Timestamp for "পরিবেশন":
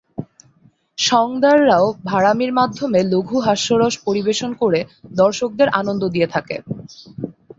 4.07-4.51